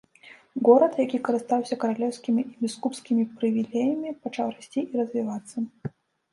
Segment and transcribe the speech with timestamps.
[0.69, 5.57] Горад, які карыстаўся каралеўскімі і біскупскімі прывілеямі, пачаў расці і развівацца.